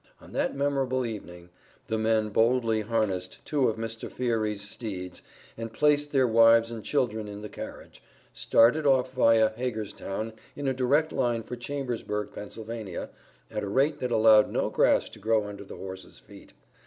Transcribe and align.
On 0.19 0.31
that 0.31 0.55
memorable 0.55 1.05
evening, 1.05 1.49
the 1.85 1.99
men 1.99 2.29
boldly 2.29 2.81
harnessed 2.81 3.37
two 3.45 3.69
of 3.69 3.77
Mr. 3.77 4.09
Fiery's 4.11 4.67
steeds 4.67 5.21
and 5.55 5.71
placing 5.71 6.11
their 6.11 6.25
wives 6.25 6.71
and 6.71 6.83
children 6.83 7.27
in 7.27 7.43
the 7.43 7.49
carriage, 7.49 8.01
started 8.33 8.87
off 8.87 9.13
viâ 9.13 9.53
Hagerstown, 9.53 10.33
in 10.55 10.67
a 10.67 10.73
direct 10.73 11.11
line 11.11 11.43
for 11.43 11.55
Chambersburg, 11.55 12.31
Pennsylvania, 12.33 13.11
at 13.51 13.63
a 13.63 13.69
rate 13.69 13.99
that 13.99 14.09
allowed 14.09 14.49
no 14.49 14.71
grass 14.71 15.07
to 15.09 15.19
grow 15.19 15.45
under 15.47 15.63
the 15.63 15.77
horses' 15.77 16.17
feet. 16.17 16.53